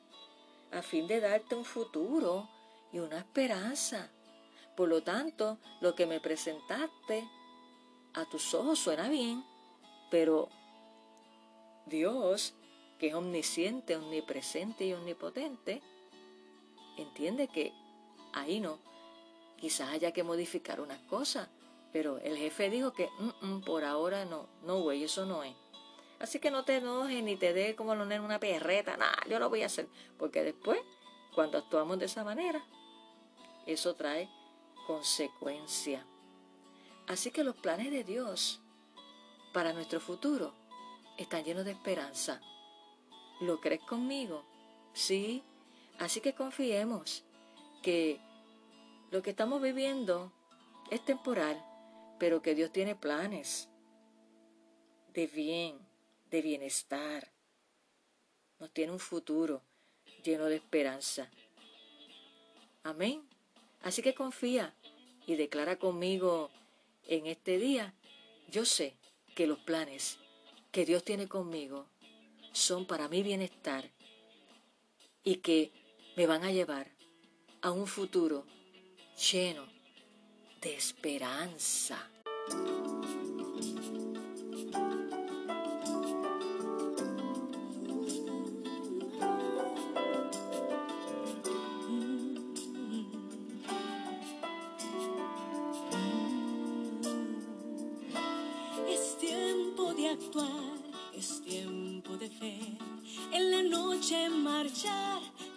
a 0.71 0.81
fin 0.81 1.07
de 1.07 1.19
darte 1.19 1.55
un 1.55 1.65
futuro 1.65 2.49
y 2.91 2.99
una 2.99 3.19
esperanza. 3.19 4.09
Por 4.75 4.89
lo 4.89 5.01
tanto, 5.01 5.57
lo 5.81 5.95
que 5.95 6.05
me 6.05 6.19
presentaste 6.19 7.27
a 8.17 8.25
tus 8.25 8.53
ojos 8.55 8.79
suena 8.79 9.09
bien, 9.09 9.43
pero 10.09 10.49
Dios, 11.85 12.55
que 12.97 13.09
es 13.09 13.13
omnisciente, 13.13 13.95
omnipresente 13.95 14.85
y 14.85 14.93
omnipotente, 14.93 15.81
entiende 16.97 17.47
que 17.47 17.73
ahí 18.33 18.59
no. 18.59 18.79
Quizás 19.57 19.89
haya 19.89 20.11
que 20.11 20.23
modificar 20.23 20.81
unas 20.81 20.99
cosas, 21.03 21.47
pero 21.93 22.17
el 22.19 22.37
jefe 22.37 22.69
dijo 22.71 22.91
que 22.91 23.07
mm, 23.19 23.45
mm, 23.45 23.61
por 23.61 23.83
ahora 23.83 24.25
no, 24.25 24.49
no, 24.63 24.81
güey, 24.81 25.03
eso 25.03 25.25
no 25.25 25.43
es. 25.43 25.55
Así 26.19 26.39
que 26.39 26.49
no 26.49 26.63
te 26.63 26.77
enojes 26.77 27.23
ni 27.23 27.35
te 27.35 27.53
dé 27.53 27.75
como 27.75 27.93
en 27.93 28.21
una 28.21 28.39
perreta, 28.39 28.97
nada, 28.97 29.17
yo 29.29 29.37
lo 29.37 29.49
voy 29.49 29.61
a 29.61 29.67
hacer. 29.67 29.87
Porque 30.17 30.43
después, 30.43 30.79
cuando 31.35 31.59
actuamos 31.59 31.99
de 31.99 32.05
esa 32.05 32.23
manera, 32.23 32.65
eso 33.67 33.93
trae 33.93 34.27
consecuencia. 34.87 36.03
Así 37.07 37.31
que 37.31 37.43
los 37.43 37.55
planes 37.55 37.89
de 37.91 38.03
Dios 38.03 38.61
para 39.53 39.73
nuestro 39.73 39.99
futuro 39.99 40.53
están 41.17 41.43
llenos 41.43 41.65
de 41.65 41.71
esperanza. 41.71 42.41
¿Lo 43.39 43.61
crees 43.61 43.81
conmigo? 43.81 44.43
Sí. 44.93 45.41
Así 45.99 46.21
que 46.21 46.33
confiemos 46.33 47.23
que 47.81 48.19
lo 49.09 49.21
que 49.21 49.29
estamos 49.29 49.61
viviendo 49.61 50.31
es 50.91 51.03
temporal, 51.03 51.63
pero 52.19 52.41
que 52.41 52.55
Dios 52.55 52.71
tiene 52.71 52.95
planes 52.95 53.69
de 55.13 55.27
bien, 55.27 55.79
de 56.29 56.41
bienestar. 56.41 57.31
Nos 58.59 58.71
tiene 58.71 58.91
un 58.91 58.99
futuro 58.99 59.63
lleno 60.23 60.45
de 60.45 60.57
esperanza. 60.57 61.31
Amén. 62.83 63.27
Así 63.81 64.01
que 64.01 64.13
confía 64.13 64.75
y 65.25 65.35
declara 65.35 65.77
conmigo 65.77 66.49
en 67.07 67.25
este 67.25 67.57
día, 67.57 67.93
yo 68.49 68.65
sé 68.65 68.97
que 69.35 69.47
los 69.47 69.59
planes 69.59 70.19
que 70.71 70.85
Dios 70.85 71.03
tiene 71.03 71.27
conmigo 71.27 71.87
son 72.51 72.85
para 72.85 73.07
mi 73.07 73.23
bienestar 73.23 73.89
y 75.23 75.37
que 75.37 75.71
me 76.15 76.27
van 76.27 76.43
a 76.43 76.51
llevar 76.51 76.91
a 77.61 77.71
un 77.71 77.87
futuro 77.87 78.45
lleno 79.31 79.67
de 80.61 80.75
esperanza. 80.75 82.11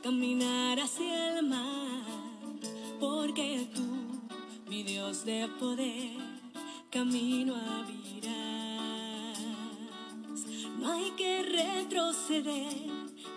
Caminar 0.03 0.81
hacia 0.81 1.39
el 1.39 1.47
mar, 1.47 2.03
porque 2.99 3.69
tú, 3.75 3.87
mi 4.69 4.83
Dios 4.83 5.25
de 5.25 5.49
poder, 5.59 6.17
camino 6.91 7.55
abrirás. 7.55 8.29
No 10.79 10.93
hay 10.93 11.11
que 11.13 11.43
retroceder, 11.43 12.75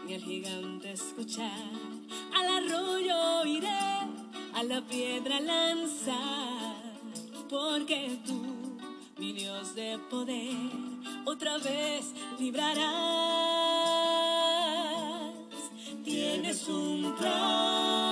ni 0.05 0.13
al 0.15 0.21
gigante 0.23 0.93
escuchar, 0.93 1.69
al 2.35 2.47
arroyo 2.57 3.45
iré, 3.45 3.69
a 4.53 4.63
la 4.63 4.81
piedra 4.81 5.39
lanzar, 5.39 6.75
porque 7.49 8.19
tú, 8.25 8.77
mi 9.17 9.33
Dios 9.33 9.75
de 9.75 9.99
poder, 10.09 10.92
otra 11.25 11.57
vez 11.57 12.13
librarás. 12.39 12.83
Tienes 16.03 16.67
un 16.67 17.15
plan 17.15 18.02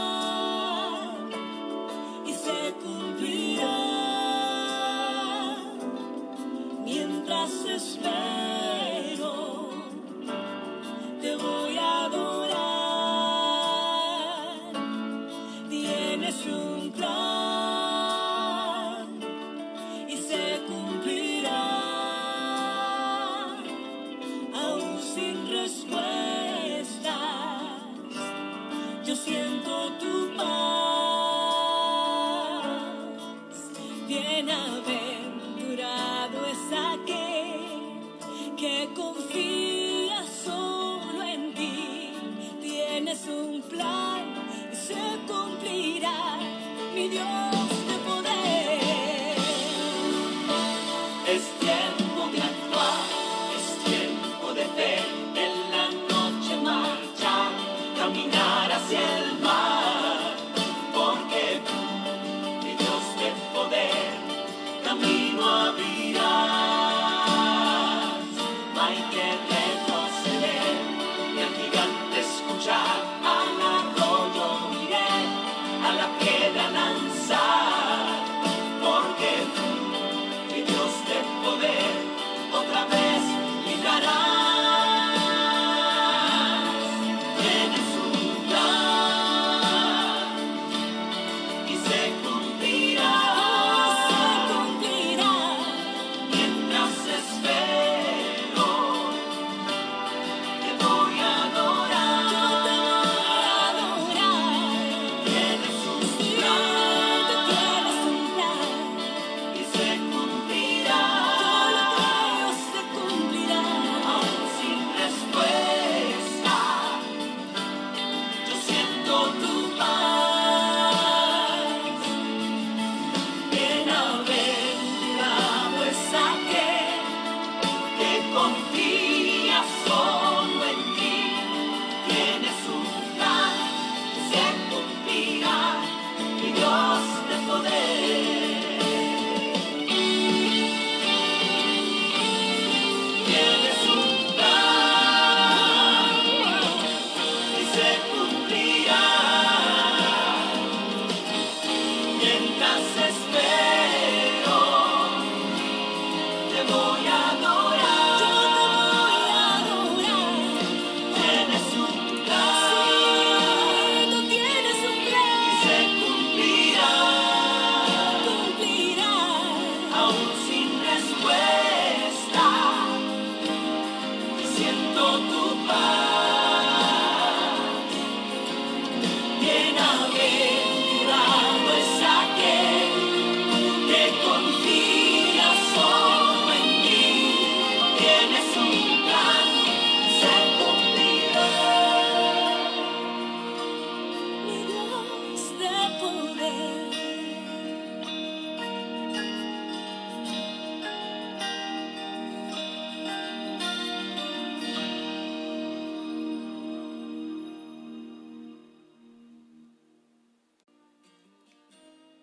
Mientras 152.62 153.10
espero, 153.10 153.51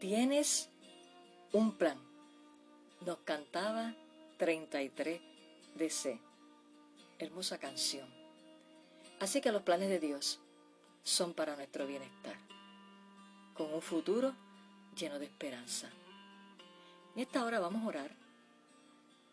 Tienes 0.08 0.70
un 1.52 1.72
plan. 1.72 1.98
Nos 3.04 3.18
cantaba 3.26 3.94
33 4.38 5.20
DC. 5.74 6.18
Hermosa 7.18 7.58
canción. 7.58 8.08
Así 9.20 9.42
que 9.42 9.52
los 9.52 9.60
planes 9.60 9.90
de 9.90 10.00
Dios 10.00 10.40
son 11.02 11.34
para 11.34 11.56
nuestro 11.56 11.86
bienestar, 11.86 12.38
con 13.52 13.70
un 13.74 13.82
futuro 13.82 14.32
lleno 14.96 15.18
de 15.18 15.26
esperanza. 15.26 15.90
En 17.14 17.20
esta 17.20 17.44
hora 17.44 17.60
vamos 17.60 17.84
a 17.84 17.88
orar 17.88 18.10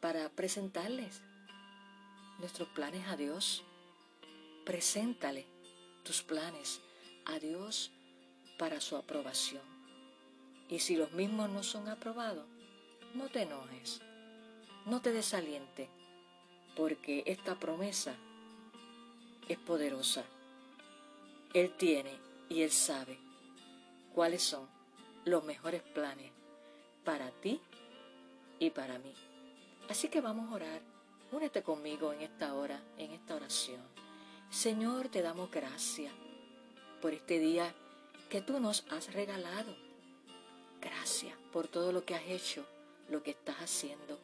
para 0.01 0.27
presentarles 0.27 1.21
nuestros 2.39 2.67
planes 2.67 3.07
a 3.07 3.15
Dios. 3.15 3.63
Preséntale 4.65 5.45
tus 6.03 6.21
planes 6.21 6.81
a 7.23 7.39
Dios 7.39 7.91
para 8.57 8.81
su 8.81 8.97
aprobación. 8.97 9.74
Y 10.69 10.80
si 10.80 10.95
los 10.95 11.12
mismos 11.12 11.49
no 11.49 11.63
son 11.63 11.88
aprobados, 11.88 12.45
no 13.13 13.30
te 13.30 13.43
enojes, 13.43 14.01
no 14.86 15.01
te 15.01 15.12
desaliente, 15.12 15.89
porque 16.75 17.23
esta 17.25 17.56
promesa 17.56 18.15
es 19.47 19.58
poderosa. 19.60 20.23
Él 21.54 21.71
tiene 21.78 22.12
y 22.49 22.62
Él 22.62 22.71
sabe 22.71 23.17
cuáles 24.13 24.43
son 24.43 24.67
los 25.23 25.43
mejores 25.43 25.82
planes 25.82 26.32
para 27.04 27.30
ti 27.32 27.62
y 28.60 28.69
para 28.71 28.99
mí. 28.99 29.13
Así 29.89 30.10
que 30.10 30.21
vamos 30.21 30.51
a 30.51 30.56
orar. 30.56 30.82
Únete 31.32 31.63
conmigo 31.63 32.13
en 32.13 32.21
esta 32.21 32.54
hora, 32.54 32.82
en 32.97 33.12
esta 33.12 33.36
oración. 33.36 33.82
Señor, 34.49 35.10
te 35.10 35.21
damos 35.21 35.51
gracias 35.51 36.13
por 37.01 37.13
este 37.13 37.39
día 37.39 37.73
que 38.30 38.41
tú 38.41 38.60
nos 38.60 38.86
has 38.89 39.13
regalado. 39.13 39.85
Gracias 40.86 41.34
por 41.52 41.67
todo 41.67 41.91
lo 41.91 42.06
que 42.06 42.13
has 42.13 42.28
hecho, 42.28 42.63
lo 43.10 43.24
que 43.24 43.32
estás 43.32 43.56
haciendo 43.58 44.19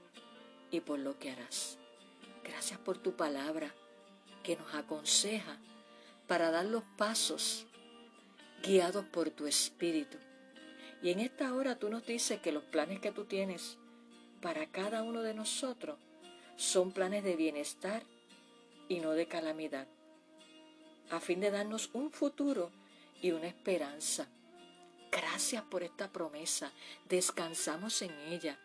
y 0.69 0.79
por 0.79 0.99
lo 0.99 1.17
que 1.17 1.31
harás. 1.31 1.79
Gracias 2.43 2.77
por 2.77 2.99
tu 2.99 3.13
palabra 3.13 3.73
que 4.43 4.55
nos 4.55 4.75
aconseja 4.75 5.57
para 6.27 6.51
dar 6.51 6.65
los 6.65 6.83
pasos 6.97 7.65
guiados 8.61 9.05
por 9.05 9.31
tu 9.31 9.47
espíritu. 9.47 10.19
Y 11.01 11.09
en 11.09 11.19
esta 11.19 11.51
hora 11.55 11.79
tú 11.79 11.89
nos 11.89 12.05
dices 12.05 12.39
que 12.41 12.51
los 12.51 12.63
planes 12.63 12.99
que 12.99 13.11
tú 13.11 13.25
tienes 13.25 13.79
para 14.39 14.67
cada 14.67 15.01
uno 15.01 15.23
de 15.23 15.33
nosotros 15.33 15.97
son 16.57 16.91
planes 16.91 17.23
de 17.23 17.35
bienestar 17.35 18.03
y 18.87 18.99
no 18.99 19.13
de 19.13 19.25
calamidad, 19.25 19.87
a 21.09 21.19
fin 21.19 21.39
de 21.39 21.49
darnos 21.49 21.89
un 21.93 22.11
futuro 22.11 22.69
y 23.19 23.31
una 23.31 23.47
esperanza. 23.47 24.27
Gracias 25.11 25.63
por 25.63 25.83
esta 25.83 26.09
promesa. 26.11 26.71
Descansamos 27.09 28.01
en 28.01 28.11
ella. 28.31 28.57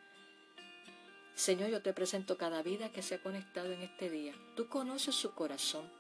Señor, 1.34 1.70
yo 1.70 1.82
te 1.82 1.92
presento 1.92 2.38
cada 2.38 2.62
vida 2.62 2.92
que 2.92 3.02
se 3.02 3.16
ha 3.16 3.22
conectado 3.22 3.72
en 3.72 3.82
este 3.82 4.08
día. 4.08 4.32
Tú 4.54 4.68
conoces 4.68 5.14
su 5.16 5.32
corazón. 5.34 5.90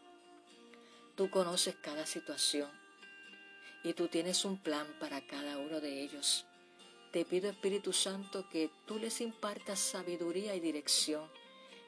Tú 1.16 1.30
conoces 1.30 1.74
cada 1.76 2.06
situación. 2.06 2.70
Y 3.82 3.94
tú 3.94 4.06
tienes 4.08 4.44
un 4.44 4.56
plan 4.56 4.86
para 5.00 5.26
cada 5.26 5.58
uno 5.58 5.80
de 5.80 6.02
ellos. 6.02 6.46
Te 7.10 7.24
pido, 7.24 7.50
Espíritu 7.50 7.92
Santo, 7.92 8.48
que 8.48 8.70
tú 8.86 8.98
les 8.98 9.20
impartas 9.20 9.80
sabiduría 9.80 10.54
y 10.54 10.60
dirección 10.60 11.28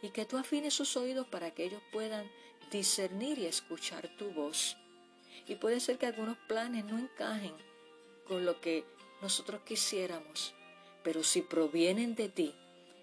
y 0.02 0.10
que 0.10 0.24
tú 0.24 0.36
afines 0.36 0.74
sus 0.74 0.96
oídos 0.96 1.26
para 1.28 1.52
que 1.52 1.64
ellos 1.64 1.82
puedan 1.92 2.28
discernir 2.70 3.38
y 3.38 3.46
escuchar 3.46 4.08
tu 4.16 4.30
voz. 4.30 4.76
Y 5.46 5.56
puede 5.56 5.80
ser 5.80 5.98
que 5.98 6.06
algunos 6.06 6.36
planes 6.48 6.84
no 6.84 6.98
encajen 6.98 7.54
con 8.28 8.44
lo 8.44 8.60
que 8.60 8.84
nosotros 9.22 9.62
quisiéramos, 9.64 10.54
pero 11.02 11.24
si 11.24 11.42
provienen 11.42 12.14
de 12.14 12.28
ti, 12.28 12.54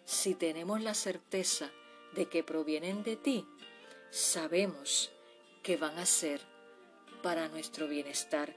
si 0.06 0.36
tenemos 0.36 0.82
la 0.82 0.94
certeza 0.94 1.72
de 2.14 2.28
que 2.28 2.44
provienen 2.44 3.04
de 3.04 3.16
ti, 3.16 3.46
sabemos 4.12 5.12
que 5.64 5.78
van 5.78 5.98
a 5.98 6.06
ser 6.06 6.42
para 7.22 7.50
nuestro 7.50 7.88
bienestar 7.88 8.56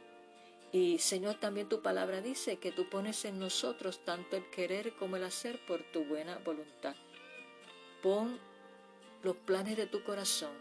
Y 0.70 0.98
Señor, 0.98 1.36
también 1.36 1.68
tu 1.68 1.80
palabra 1.80 2.20
dice 2.20 2.58
que 2.58 2.72
tú 2.72 2.90
pones 2.90 3.24
en 3.24 3.38
nosotros 3.38 4.04
tanto 4.04 4.36
el 4.36 4.50
querer 4.50 4.94
como 4.96 5.16
el 5.16 5.24
hacer 5.24 5.58
por 5.66 5.82
tu 5.82 6.04
buena 6.04 6.36
voluntad. 6.44 6.94
Pon 8.02 8.38
los 9.22 9.36
planes 9.36 9.78
de 9.78 9.86
tu 9.86 10.04
corazón 10.04 10.52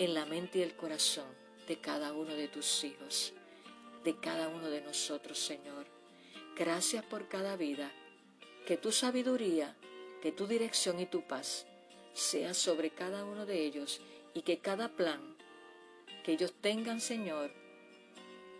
en 0.00 0.14
la 0.14 0.26
mente 0.26 0.58
y 0.58 0.62
el 0.62 0.74
corazón 0.74 1.28
de 1.68 1.78
cada 1.78 2.12
uno 2.12 2.34
de 2.34 2.48
tus 2.48 2.82
hijos, 2.82 3.32
de 4.04 4.16
cada 4.20 4.48
uno 4.48 4.68
de 4.68 4.82
nosotros, 4.82 5.38
Señor. 5.38 5.86
Gracias 6.56 7.04
por 7.04 7.28
cada 7.28 7.56
vida. 7.56 7.90
Que 8.66 8.76
tu 8.76 8.92
sabiduría, 8.92 9.76
que 10.22 10.30
tu 10.32 10.46
dirección 10.46 11.00
y 11.00 11.06
tu 11.06 11.22
paz 11.22 11.66
sea 12.12 12.54
sobre 12.54 12.90
cada 12.90 13.24
uno 13.24 13.44
de 13.44 13.64
ellos 13.64 14.00
y 14.32 14.42
que 14.42 14.58
cada 14.58 14.88
plan 14.88 15.36
que 16.22 16.32
ellos 16.32 16.54
tengan, 16.60 17.00
Señor, 17.00 17.50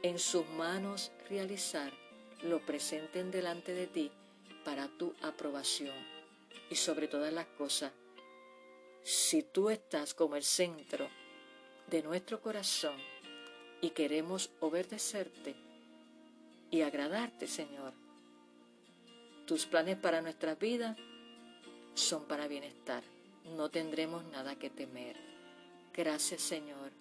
en 0.03 0.19
sus 0.19 0.47
manos 0.49 1.13
realizar, 1.31 1.93
lo 2.43 2.61
presenten 2.61 3.31
delante 3.31 3.73
de 3.73 3.87
ti 3.87 4.11
para 4.65 4.89
tu 4.89 5.15
aprobación. 5.23 5.97
Y 6.71 6.77
sobre 6.77 7.09
todas 7.09 7.33
las 7.33 7.47
cosas, 7.47 7.93
si 9.03 9.43
tú 9.43 9.71
estás 9.71 10.13
como 10.13 10.37
el 10.37 10.45
centro 10.45 11.09
de 11.89 12.03
nuestro 12.03 12.41
corazón 12.41 12.97
y 13.85 13.91
queremos 13.91 14.49
obedecerte 14.61 15.55
y 16.71 16.81
agradarte, 16.81 17.47
Señor, 17.47 17.93
tus 19.47 19.67
planes 19.67 19.99
para 19.99 20.23
nuestras 20.23 20.59
vidas 20.59 20.97
son 21.93 22.25
para 22.25 22.49
bienestar. 22.49 23.05
No 23.45 23.69
tendremos 23.69 24.25
nada 24.25 24.59
que 24.59 24.71
temer. 24.71 25.19
Gracias, 25.93 26.41
Señor, 26.41 26.93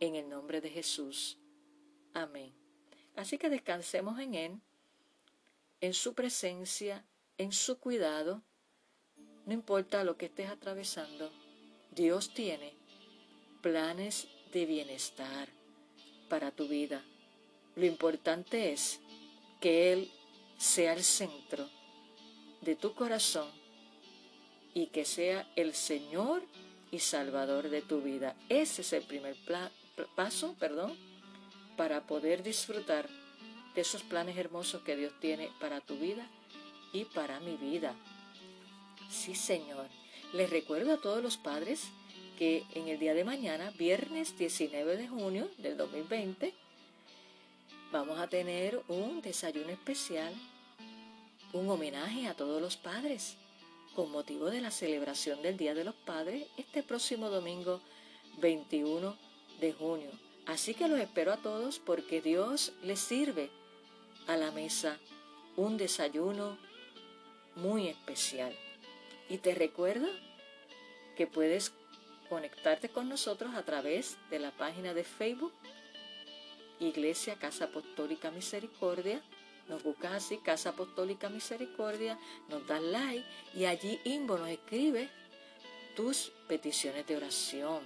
en 0.00 0.16
el 0.16 0.28
nombre 0.28 0.60
de 0.60 0.70
Jesús. 0.70 1.38
Amén. 2.14 2.52
Así 3.14 3.38
que 3.38 3.48
descansemos 3.48 4.18
en 4.18 4.34
Él, 4.34 4.60
en 5.80 5.94
su 5.94 6.14
presencia, 6.14 7.04
en 7.38 7.52
su 7.52 7.78
cuidado. 7.78 8.42
No 9.46 9.52
importa 9.52 10.02
lo 10.02 10.16
que 10.16 10.26
estés 10.26 10.50
atravesando, 10.50 11.30
Dios 11.92 12.34
tiene 12.34 12.74
planes 13.62 14.26
de 14.52 14.66
bienestar 14.66 15.48
para 16.28 16.50
tu 16.50 16.68
vida. 16.68 17.02
Lo 17.76 17.86
importante 17.86 18.72
es 18.72 19.00
que 19.60 19.92
Él 19.92 20.10
sea 20.58 20.92
el 20.92 21.02
centro 21.02 21.68
de 22.60 22.76
tu 22.76 22.94
corazón 22.94 23.48
y 24.72 24.86
que 24.86 25.04
sea 25.04 25.48
el 25.56 25.74
Señor 25.74 26.42
y 26.90 27.00
Salvador 27.00 27.68
de 27.68 27.82
tu 27.82 28.00
vida. 28.00 28.36
Ese 28.48 28.82
es 28.82 28.92
el 28.92 29.02
primer 29.02 29.36
paso, 30.14 30.54
perdón, 30.58 30.96
para 31.76 32.06
poder 32.06 32.42
disfrutar 32.42 33.08
de 33.74 33.80
esos 33.80 34.02
planes 34.02 34.36
hermosos 34.36 34.82
que 34.82 34.96
Dios 34.96 35.12
tiene 35.20 35.50
para 35.60 35.80
tu 35.80 35.96
vida 35.96 36.28
y 36.92 37.04
para 37.06 37.40
mi 37.40 37.56
vida. 37.56 37.94
Sí, 39.10 39.34
Señor. 39.34 39.88
Les 40.32 40.50
recuerdo 40.50 40.94
a 40.94 41.00
todos 41.00 41.22
los 41.22 41.36
padres 41.36 41.88
que 42.38 42.64
en 42.74 42.88
el 42.88 42.98
día 42.98 43.14
de 43.14 43.24
mañana, 43.24 43.72
viernes 43.78 44.36
19 44.36 44.96
de 44.96 45.08
junio 45.08 45.48
del 45.58 45.76
2020, 45.76 46.52
vamos 47.92 48.18
a 48.18 48.28
tener 48.28 48.80
un 48.88 49.20
desayuno 49.22 49.70
especial, 49.70 50.34
un 51.52 51.68
homenaje 51.70 52.26
a 52.26 52.34
todos 52.34 52.60
los 52.60 52.76
padres, 52.76 53.36
con 53.94 54.10
motivo 54.10 54.50
de 54.50 54.60
la 54.60 54.72
celebración 54.72 55.42
del 55.42 55.56
Día 55.56 55.74
de 55.74 55.84
los 55.84 55.94
Padres 55.94 56.46
este 56.56 56.82
próximo 56.82 57.30
domingo 57.30 57.80
21 58.38 59.16
de 59.60 59.72
junio. 59.72 60.10
Así 60.46 60.74
que 60.74 60.88
los 60.88 60.98
espero 60.98 61.32
a 61.32 61.36
todos 61.36 61.78
porque 61.78 62.20
Dios 62.20 62.72
les 62.82 62.98
sirve 62.98 63.50
a 64.26 64.36
la 64.36 64.50
mesa 64.50 64.98
un 65.56 65.76
desayuno 65.76 66.58
muy 67.54 67.86
especial. 67.86 68.52
Y 69.28 69.38
te 69.38 69.54
recuerdo 69.54 70.08
que 71.16 71.26
puedes 71.26 71.72
conectarte 72.28 72.88
con 72.88 73.08
nosotros 73.08 73.54
a 73.54 73.64
través 73.64 74.16
de 74.30 74.38
la 74.38 74.50
página 74.50 74.94
de 74.94 75.04
Facebook 75.04 75.52
Iglesia 76.80 77.36
Casa 77.36 77.66
Apostólica 77.66 78.30
Misericordia. 78.30 79.22
Nos 79.68 79.82
buscas 79.82 80.12
así, 80.12 80.38
Casa 80.38 80.70
Apostólica 80.70 81.28
Misericordia, 81.28 82.18
nos 82.48 82.66
das 82.66 82.82
like 82.82 83.24
y 83.54 83.64
allí 83.64 83.98
Inbo 84.04 84.36
nos 84.36 84.48
escribe 84.48 85.08
tus 85.96 86.32
peticiones 86.48 87.06
de 87.06 87.16
oración. 87.16 87.80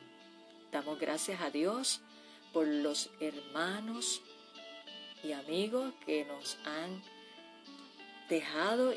Damos 0.72 0.98
gracias 0.98 1.40
a 1.40 1.51
Dios 1.51 2.01
por 2.53 2.66
los 2.66 3.11
hermanos 3.20 4.22
y 5.22 5.33
amigos 5.33 5.92
que 6.05 6.24
nos 6.24 6.57
han 6.64 7.03
dejado 8.29 8.92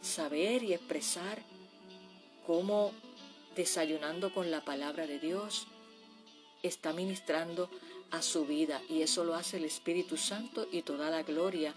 saber 0.00 0.62
y 0.62 0.74
expresar 0.74 1.42
cómo 2.46 2.92
desayunando 3.58 4.32
con 4.32 4.52
la 4.52 4.64
palabra 4.64 5.08
de 5.08 5.18
Dios 5.18 5.66
está 6.62 6.92
ministrando 6.92 7.68
a 8.12 8.22
su 8.22 8.46
vida 8.46 8.80
y 8.88 9.02
eso 9.02 9.24
lo 9.24 9.34
hace 9.34 9.56
el 9.56 9.64
Espíritu 9.64 10.16
Santo 10.16 10.68
y 10.70 10.82
toda 10.82 11.10
la 11.10 11.24
gloria 11.24 11.74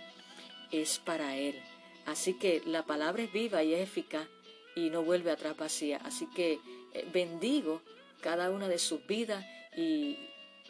es 0.71 0.99
para 0.99 1.35
Él. 1.37 1.59
Así 2.05 2.35
que 2.35 2.61
la 2.67 2.85
palabra 2.85 3.23
es 3.23 3.33
viva 3.33 3.63
y 3.63 3.73
es 3.73 3.81
eficaz 3.81 4.27
y 4.75 4.91
no 4.91 5.01
vuelve 5.01 5.31
atrás 5.31 5.57
vacía. 5.57 5.99
Así 6.05 6.27
que 6.27 6.59
eh, 6.93 7.07
bendigo 7.11 7.81
cada 8.21 8.51
una 8.51 8.67
de 8.67 8.77
sus 8.77 9.03
vidas 9.07 9.43
y, 9.75 10.19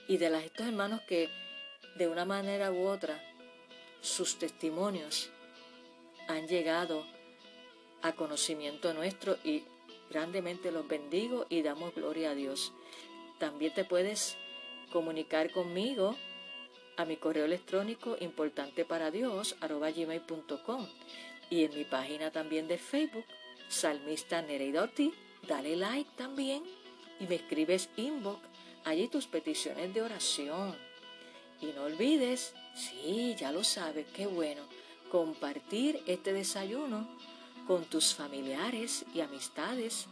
y 0.08 0.16
de 0.16 0.30
las, 0.30 0.46
estos 0.46 0.66
hermanos 0.66 1.02
que 1.10 1.30
de 1.98 2.08
una 2.08 2.24
manera 2.24 2.72
u 2.72 2.88
otra 2.88 3.22
sus 4.00 4.40
testimonios 4.40 5.30
han 6.30 6.48
llegado 6.48 7.06
a 8.02 8.14
conocimiento 8.14 8.94
nuestro 8.94 9.36
y 9.44 9.66
grandemente 10.12 10.72
los 10.72 10.88
bendigo 10.88 11.46
y 11.50 11.62
damos 11.62 11.96
gloria 11.96 12.32
a 12.32 12.36
Dios. 12.36 12.74
También 13.40 13.74
te 13.74 13.86
puedes 13.86 14.38
comunicar 14.92 15.52
conmigo 15.52 16.16
a 16.98 17.06
mi 17.06 17.16
correo 17.16 17.46
electrónico 17.46 18.18
importante 18.20 18.84
para 18.84 19.10
Dios 19.10 19.56
gmail.com 19.62 20.88
y 21.50 21.64
en 21.64 21.76
mi 21.76 21.86
página 21.86 22.32
también 22.32 22.68
de 22.68 22.78
Facebook, 22.78 23.26
Salmista 23.70 24.42
Nereidotti, 24.42 25.14
dale 25.48 25.76
like 25.76 26.10
también 26.18 26.64
y 27.20 27.28
me 27.28 27.36
escribes 27.36 27.90
inbox 27.96 28.42
allí 28.84 29.08
tus 29.08 29.28
peticiones 29.28 29.94
de 29.94 30.02
oración. 30.02 30.76
Y 31.62 31.68
no 31.68 31.84
olvides, 31.84 32.54
sí, 32.76 33.36
ya 33.38 33.52
lo 33.52 33.64
sabes, 33.64 34.08
qué 34.14 34.26
bueno, 34.26 34.64
compartir 35.10 36.02
este 36.06 36.34
desayuno 36.34 37.08
con 37.72 37.86
tus 37.86 38.14
familiares 38.14 39.06
y 39.14 39.22
amistades 39.22 40.08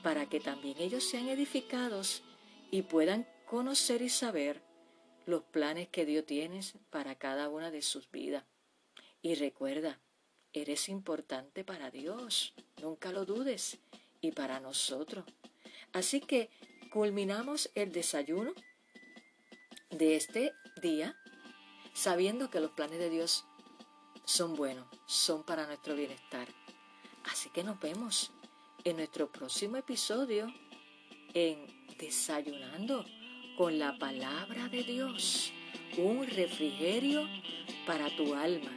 para 0.00 0.28
que 0.28 0.38
también 0.38 0.76
ellos 0.78 1.02
sean 1.02 1.26
edificados 1.28 2.22
y 2.70 2.82
puedan 2.82 3.26
conocer 3.46 4.00
y 4.00 4.08
saber 4.08 4.62
los 5.26 5.42
planes 5.42 5.88
que 5.88 6.06
Dios 6.06 6.24
tiene 6.24 6.60
para 6.88 7.16
cada 7.16 7.48
una 7.48 7.72
de 7.72 7.82
sus 7.82 8.08
vidas. 8.12 8.44
Y 9.22 9.34
recuerda, 9.34 9.98
eres 10.52 10.88
importante 10.88 11.64
para 11.64 11.90
Dios, 11.90 12.54
nunca 12.80 13.10
lo 13.10 13.24
dudes, 13.24 13.78
y 14.20 14.30
para 14.30 14.60
nosotros. 14.60 15.24
Así 15.92 16.20
que 16.20 16.48
culminamos 16.92 17.72
el 17.74 17.90
desayuno 17.90 18.52
de 19.90 20.14
este 20.14 20.52
día 20.80 21.16
sabiendo 21.92 22.50
que 22.50 22.60
los 22.60 22.70
planes 22.70 23.00
de 23.00 23.10
Dios 23.10 23.46
son 24.24 24.54
buenos, 24.54 24.86
son 25.06 25.42
para 25.42 25.66
nuestro 25.66 25.96
bienestar. 25.96 26.46
Así 27.24 27.50
que 27.50 27.62
nos 27.62 27.78
vemos 27.80 28.32
en 28.84 28.96
nuestro 28.96 29.30
próximo 29.30 29.76
episodio 29.76 30.52
en 31.34 31.66
Desayunando 31.98 33.04
con 33.56 33.78
la 33.78 33.98
palabra 33.98 34.68
de 34.68 34.82
Dios, 34.82 35.52
un 35.98 36.26
refrigerio 36.26 37.28
para 37.86 38.08
tu 38.16 38.34
alma. 38.34 38.70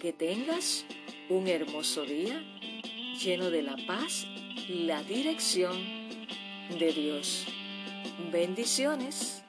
Que 0.00 0.12
tengas 0.12 0.84
un 1.28 1.48
hermoso 1.48 2.04
día 2.04 2.42
lleno 3.18 3.50
de 3.50 3.62
la 3.62 3.76
paz 3.86 4.26
y 4.68 4.84
la 4.84 5.02
dirección 5.02 5.76
de 6.78 6.92
Dios. 6.92 7.46
Bendiciones. 8.30 9.41